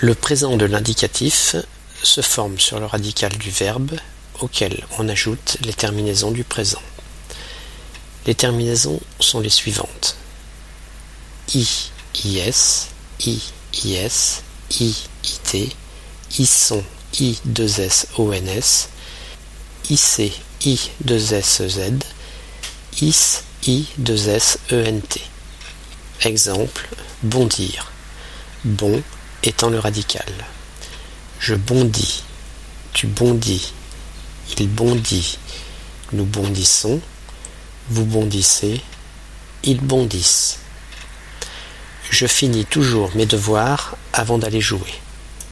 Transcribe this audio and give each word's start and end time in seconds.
Le 0.00 0.14
présent 0.14 0.58
de 0.58 0.66
l'indicatif 0.66 1.56
se 2.02 2.20
forme 2.20 2.58
sur 2.58 2.78
le 2.78 2.84
radical 2.84 3.32
du 3.38 3.48
verbe 3.48 3.92
auquel 4.40 4.84
on 4.98 5.08
ajoute 5.08 5.56
les 5.62 5.72
terminaisons 5.72 6.32
du 6.32 6.44
présent. 6.44 6.82
Les 8.26 8.34
terminaisons 8.34 9.00
sont 9.20 9.40
les 9.40 9.48
suivantes. 9.48 10.18
I, 11.54 11.66
IS, 12.26 12.88
I, 13.24 13.40
IS, 13.72 14.42
I, 14.78 14.94
IT, 15.24 15.74
I, 16.38 17.38
2S, 17.48 18.06
ONS, 18.18 18.88
IC, 19.88 20.32
I, 20.66 20.90
2S, 21.06 21.68
Z, 21.68 21.80
IS, 23.00 23.44
I, 23.66 23.86
2S, 23.98 24.58
ENT. 24.70 25.20
Exemple, 26.20 26.86
bondir. 27.22 27.92
Bon 28.66 29.02
étant 29.46 29.70
le 29.70 29.78
radical. 29.78 30.26
Je 31.38 31.54
bondis, 31.54 32.24
tu 32.92 33.06
bondis, 33.06 33.72
il 34.58 34.68
bondit, 34.68 35.38
nous 36.12 36.24
bondissons, 36.24 37.00
vous 37.88 38.04
bondissez, 38.04 38.80
ils 39.62 39.80
bondissent. 39.80 40.58
Je 42.10 42.26
finis 42.26 42.64
toujours 42.64 43.10
mes 43.14 43.26
devoirs 43.26 43.96
avant 44.12 44.38
d'aller 44.38 44.60
jouer. 44.60 44.94